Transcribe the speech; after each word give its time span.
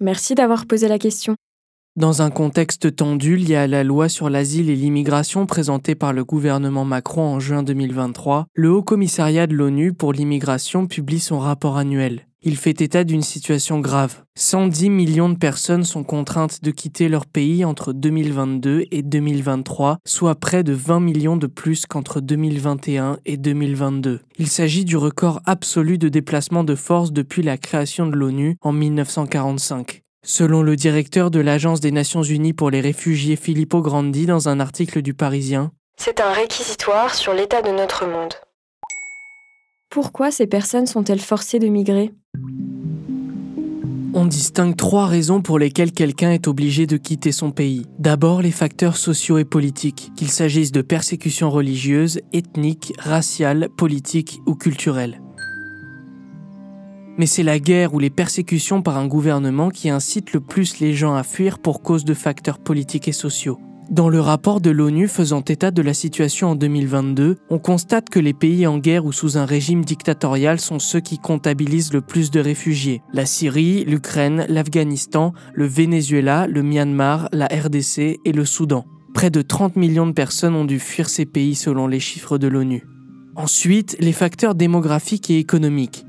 Merci 0.00 0.34
d'avoir 0.34 0.66
posé 0.66 0.88
la 0.88 0.98
question. 0.98 1.36
Dans 1.96 2.20
un 2.20 2.28
contexte 2.28 2.94
tendu 2.94 3.36
lié 3.36 3.56
à 3.56 3.66
la 3.66 3.82
loi 3.82 4.10
sur 4.10 4.28
l'asile 4.28 4.68
et 4.68 4.76
l'immigration 4.76 5.46
présentée 5.46 5.94
par 5.94 6.12
le 6.12 6.22
gouvernement 6.22 6.84
Macron 6.84 7.22
en 7.22 7.40
juin 7.40 7.62
2023, 7.62 8.46
le 8.52 8.70
Haut 8.70 8.82
Commissariat 8.82 9.46
de 9.46 9.54
l'ONU 9.54 9.94
pour 9.94 10.12
l'immigration 10.12 10.86
publie 10.86 11.20
son 11.20 11.38
rapport 11.38 11.78
annuel. 11.78 12.25
Il 12.42 12.56
fait 12.56 12.80
état 12.80 13.02
d'une 13.02 13.22
situation 13.22 13.80
grave. 13.80 14.22
110 14.36 14.90
millions 14.90 15.28
de 15.28 15.38
personnes 15.38 15.84
sont 15.84 16.04
contraintes 16.04 16.62
de 16.62 16.70
quitter 16.70 17.08
leur 17.08 17.26
pays 17.26 17.64
entre 17.64 17.92
2022 17.92 18.84
et 18.90 19.02
2023, 19.02 19.98
soit 20.06 20.34
près 20.34 20.62
de 20.62 20.72
20 20.72 21.00
millions 21.00 21.36
de 21.36 21.46
plus 21.46 21.86
qu'entre 21.86 22.20
2021 22.20 23.18
et 23.24 23.36
2022. 23.36 24.20
Il 24.38 24.48
s'agit 24.48 24.84
du 24.84 24.96
record 24.96 25.40
absolu 25.46 25.98
de 25.98 26.08
déplacement 26.08 26.62
de 26.62 26.74
force 26.74 27.10
depuis 27.10 27.42
la 27.42 27.56
création 27.56 28.06
de 28.06 28.14
l'ONU 28.14 28.56
en 28.60 28.72
1945. 28.72 30.02
Selon 30.24 30.62
le 30.62 30.76
directeur 30.76 31.30
de 31.30 31.40
l'Agence 31.40 31.80
des 31.80 31.92
Nations 31.92 32.22
Unies 32.22 32.52
pour 32.52 32.70
les 32.70 32.80
réfugiés 32.80 33.36
Filippo 33.36 33.80
Grandi 33.80 34.26
dans 34.26 34.48
un 34.48 34.60
article 34.60 35.00
du 35.00 35.14
Parisien, 35.14 35.72
C'est 35.98 36.20
un 36.20 36.32
réquisitoire 36.32 37.14
sur 37.14 37.32
l'état 37.32 37.62
de 37.62 37.70
notre 37.70 38.06
monde. 38.06 38.34
Pourquoi 39.88 40.30
ces 40.30 40.46
personnes 40.46 40.86
sont-elles 40.86 41.20
forcées 41.20 41.58
de 41.58 41.68
migrer? 41.68 42.12
On 44.18 44.24
distingue 44.24 44.76
trois 44.76 45.06
raisons 45.06 45.42
pour 45.42 45.58
lesquelles 45.58 45.92
quelqu'un 45.92 46.30
est 46.30 46.48
obligé 46.48 46.86
de 46.86 46.96
quitter 46.96 47.32
son 47.32 47.50
pays. 47.50 47.84
D'abord, 47.98 48.40
les 48.40 48.50
facteurs 48.50 48.96
sociaux 48.96 49.36
et 49.36 49.44
politiques, 49.44 50.10
qu'il 50.16 50.30
s'agisse 50.30 50.72
de 50.72 50.80
persécutions 50.80 51.50
religieuses, 51.50 52.20
ethniques, 52.32 52.94
raciales, 52.98 53.68
politiques 53.76 54.40
ou 54.46 54.54
culturelles. 54.54 55.20
Mais 57.18 57.26
c'est 57.26 57.42
la 57.42 57.58
guerre 57.58 57.92
ou 57.92 57.98
les 57.98 58.08
persécutions 58.08 58.80
par 58.80 58.96
un 58.96 59.06
gouvernement 59.06 59.68
qui 59.68 59.90
incitent 59.90 60.32
le 60.32 60.40
plus 60.40 60.80
les 60.80 60.94
gens 60.94 61.14
à 61.14 61.22
fuir 61.22 61.58
pour 61.58 61.82
cause 61.82 62.06
de 62.06 62.14
facteurs 62.14 62.58
politiques 62.58 63.08
et 63.08 63.12
sociaux. 63.12 63.58
Dans 63.90 64.08
le 64.08 64.18
rapport 64.18 64.60
de 64.60 64.70
l'ONU 64.70 65.06
faisant 65.06 65.42
état 65.42 65.70
de 65.70 65.80
la 65.80 65.94
situation 65.94 66.50
en 66.50 66.54
2022, 66.56 67.36
on 67.50 67.58
constate 67.60 68.10
que 68.10 68.18
les 68.18 68.34
pays 68.34 68.66
en 68.66 68.78
guerre 68.78 69.04
ou 69.04 69.12
sous 69.12 69.38
un 69.38 69.44
régime 69.44 69.84
dictatorial 69.84 70.58
sont 70.58 70.80
ceux 70.80 70.98
qui 70.98 71.18
comptabilisent 71.18 71.92
le 71.92 72.00
plus 72.00 72.32
de 72.32 72.40
réfugiés. 72.40 73.00
La 73.12 73.26
Syrie, 73.26 73.84
l'Ukraine, 73.84 74.44
l'Afghanistan, 74.48 75.32
le 75.54 75.66
Venezuela, 75.66 76.48
le 76.48 76.62
Myanmar, 76.62 77.28
la 77.32 77.46
RDC 77.46 78.18
et 78.24 78.32
le 78.32 78.44
Soudan. 78.44 78.86
Près 79.14 79.30
de 79.30 79.40
30 79.40 79.76
millions 79.76 80.08
de 80.08 80.12
personnes 80.12 80.56
ont 80.56 80.64
dû 80.64 80.80
fuir 80.80 81.08
ces 81.08 81.24
pays 81.24 81.54
selon 81.54 81.86
les 81.86 82.00
chiffres 82.00 82.38
de 82.38 82.48
l'ONU. 82.48 82.84
Ensuite, 83.36 83.96
les 84.00 84.12
facteurs 84.12 84.56
démographiques 84.56 85.30
et 85.30 85.38
économiques. 85.38 86.04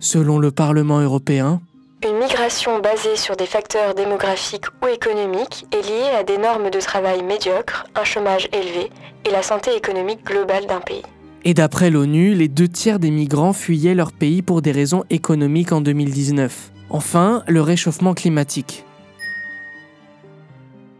Selon 0.00 0.40
le 0.40 0.50
Parlement 0.50 0.98
européen, 0.98 1.62
Une 2.04 2.18
migration 2.18 2.80
basée 2.80 3.14
sur 3.14 3.36
des 3.36 3.46
facteurs 3.46 3.94
démographiques 3.94 4.66
ou 4.82 4.88
économiques 4.88 5.66
est 5.70 5.86
liée 5.86 6.10
à 6.18 6.24
des 6.24 6.36
normes 6.36 6.68
de 6.68 6.80
travail 6.80 7.22
médiocres, 7.22 7.86
un 7.94 8.02
chômage 8.02 8.48
élevé 8.52 8.90
et 9.24 9.30
la 9.30 9.42
santé 9.42 9.76
économique 9.76 10.24
globale 10.24 10.66
d'un 10.66 10.80
pays. 10.80 11.04
Et 11.44 11.54
d'après 11.54 11.90
l'ONU, 11.90 12.34
les 12.34 12.48
deux 12.48 12.66
tiers 12.66 12.98
des 12.98 13.12
migrants 13.12 13.52
fuyaient 13.52 13.94
leur 13.94 14.10
pays 14.10 14.42
pour 14.42 14.62
des 14.62 14.72
raisons 14.72 15.04
économiques 15.10 15.70
en 15.70 15.80
2019. 15.80 16.72
Enfin, 16.90 17.44
le 17.46 17.60
réchauffement 17.60 18.14
climatique. 18.14 18.84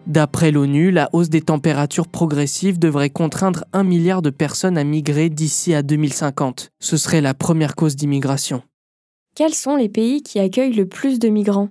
D'après 0.07 0.53
l'ONU, 0.53 0.93
la 0.93 1.09
hausse 1.13 1.31
des 1.31 1.43
températures 1.43 2.09
progressives 2.09 2.79
devrait 2.79 3.11
contraindre 3.11 3.65
un 3.73 3.83
milliard 3.83 4.23
de 4.23 4.31
personnes 4.31 4.79
à 4.79 4.85
migrer 4.85 5.31
d'ici 5.31 5.75
à 5.75 5.83
2050. 5.83 6.71
Ce 6.79 6.97
serait 6.97 7.21
la 7.21 7.35
première 7.35 7.75
cause 7.75 7.97
d'immigration. 7.97 8.63
Quels 9.35 9.55
sont 9.55 9.77
les 9.77 9.89
pays 9.89 10.23
qui 10.23 10.41
accueillent 10.41 10.75
le 10.75 10.85
plus 10.85 11.19
de 11.19 11.29
migrants? 11.29 11.71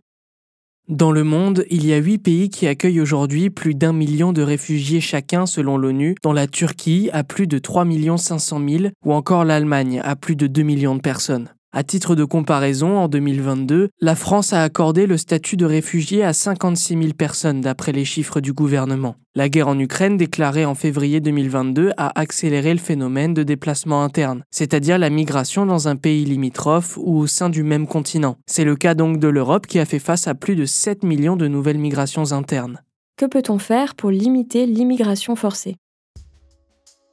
Dans 0.88 1.12
le 1.12 1.24
monde, 1.24 1.64
il 1.70 1.86
y 1.86 1.94
a 1.94 1.98
huit 1.98 2.18
pays 2.18 2.50
qui 2.50 2.66
accueillent 2.66 3.00
aujourd'hui 3.00 3.52
plus 3.52 3.76
d'un 3.76 3.94
million 3.94 4.34
de 4.34 4.42
réfugiés 4.42 5.00
chacun 5.00 5.46
selon 5.46 5.78
l'ONU, 5.78 6.16
dont 6.24 6.34
la 6.34 6.48
Turquie 6.48 7.12
à 7.14 7.24
plus 7.24 7.46
de 7.46 7.60
3 7.60 7.86
500 8.18 8.68
000 8.68 8.84
ou 9.06 9.14
encore 9.14 9.46
l'Allemagne 9.46 10.02
à 10.04 10.16
plus 10.16 10.36
de 10.36 10.48
2 10.48 10.64
millions 10.64 10.96
de 10.96 11.02
personnes. 11.02 11.54
À 11.74 11.84
titre 11.84 12.16
de 12.16 12.26
comparaison, 12.26 12.98
en 12.98 13.08
2022, 13.08 13.92
la 14.02 14.16
France 14.16 14.52
a 14.52 14.62
accordé 14.62 15.08
le 15.08 15.16
statut 15.16 15.56
de 15.56 15.66
réfugié 15.66 16.22
à 16.22 16.34
56 16.34 16.98
000 17.02 17.14
personnes 17.14 17.62
d'après 17.62 17.94
les 17.94 18.04
chiffres 18.04 18.42
du 18.42 18.52
gouvernement. 18.52 19.16
La 19.36 19.48
guerre 19.48 19.70
en 19.70 19.80
Ukraine 19.80 20.18
déclarée 20.18 20.66
en 20.66 20.76
février 20.76 21.22
2022 21.22 21.92
a 21.96 22.20
accéléré 22.20 22.74
le 22.74 22.80
phénomène 22.80 23.34
de 23.34 23.44
déplacement 23.44 24.04
interne, 24.04 24.44
c'est-à-dire 24.52 25.00
la 25.00 25.10
migration 25.10 25.66
dans 25.66 25.88
un 25.88 25.96
pays 25.96 26.26
limitrophe 26.26 26.98
ou 26.98 27.20
au 27.20 27.28
sein 27.28 27.48
du 27.50 27.64
même 27.64 27.88
continent. 27.88 28.36
C'est 28.48 28.66
le 28.66 28.76
cas 28.76 28.94
donc 28.94 29.20
de 29.20 29.30
l'Europe 29.30 29.66
qui 29.66 29.80
a 29.80 29.86
fait 29.86 30.00
face 30.00 30.28
à 30.28 30.36
plus 30.36 30.58
de 30.58 30.66
7 30.66 31.04
millions 31.04 31.38
de 31.38 31.48
nouvelles 31.48 31.80
migrations 31.80 32.34
internes. 32.34 32.82
Que 33.16 33.28
peut-on 33.28 33.60
faire 33.60 33.96
pour 33.96 34.12
limiter 34.12 34.66
l'immigration 34.66 35.38
forcée? 35.38 35.78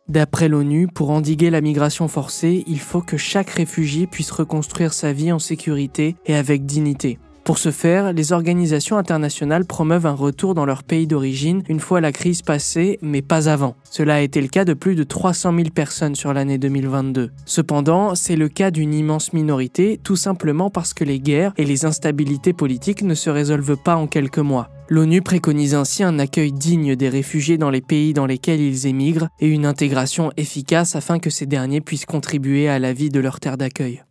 D'après 0.08 0.48
l'ONU, 0.48 0.88
pour 0.88 1.10
endiguer 1.10 1.50
la 1.50 1.60
migration 1.60 2.08
forcée, 2.08 2.64
il 2.66 2.80
faut 2.80 3.02
que 3.02 3.19
chaque 3.19 3.50
réfugié 3.50 4.06
puisse 4.06 4.30
reconstruire 4.30 4.94
sa 4.94 5.12
vie 5.12 5.32
en 5.32 5.38
sécurité 5.38 6.16
et 6.24 6.34
avec 6.34 6.64
dignité. 6.64 7.19
Pour 7.48 7.56
ce 7.56 7.70
faire, 7.70 8.12
les 8.12 8.34
organisations 8.34 8.98
internationales 8.98 9.64
promeuvent 9.64 10.04
un 10.04 10.12
retour 10.12 10.53
dans 10.53 10.66
leur 10.66 10.82
pays 10.82 11.06
d'origine 11.06 11.62
une 11.70 11.81
fois 11.81 12.03
la 12.03 12.12
crise 12.12 12.42
passée, 12.42 12.98
mais 13.00 13.22
pas 13.22 13.48
avant. 13.48 13.75
Cela 13.91 14.16
a 14.16 14.20
été 14.20 14.42
le 14.42 14.48
cas 14.48 14.66
de 14.66 14.75
plus 14.75 14.94
de 14.94 15.03
300 15.03 15.54
000 15.56 15.70
personnes 15.70 16.14
sur 16.14 16.34
l'année 16.34 16.58
2022. 16.58 17.31
Cependant, 17.47 18.14
c'est 18.14 18.37
le 18.37 18.50
cas 18.50 18.70
d'une 18.70 18.92
immense 18.92 19.32
minorité, 19.32 19.98
tout 20.04 20.14
simplement 20.14 20.69
parce 20.69 20.92
que 20.92 21.04
les 21.04 21.20
guerres 21.20 21.54
et 21.56 21.64
les 21.64 21.87
instabilités 21.87 22.53
politiques 22.53 23.00
ne 23.00 23.14
se 23.14 23.31
résolvent 23.31 23.78
pas 23.82 23.97
en 23.97 24.08
quelques 24.08 24.37
mois. 24.37 24.69
L'ONU 24.91 25.22
préconise 25.22 25.75
ainsi 25.75 26.03
un 26.03 26.19
accueil 26.19 26.53
digne 26.53 26.97
des 26.97 27.08
réfugiés 27.08 27.56
dans 27.56 27.70
les 27.70 27.81
pays 27.81 28.12
dans 28.12 28.26
lesquels 28.26 28.60
ils 28.60 28.87
émigrent 28.87 29.28
et 29.41 29.48
une 29.48 29.64
intégration 29.64 30.32
efficace 30.37 30.97
afin 30.97 31.19
que 31.19 31.31
ces 31.31 31.47
derniers 31.47 31.81
puissent 31.81 32.04
contribuer 32.04 32.69
à 32.69 32.78
la 32.78 32.92
vie 32.92 33.08
de 33.08 33.20
leur 33.20 33.41
terre 33.41 33.56
d'accueil. 33.56 34.04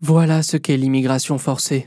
Voilà 0.00 0.42
ce 0.42 0.56
qu'est 0.56 0.76
l'immigration 0.76 1.38
forcée. 1.38 1.86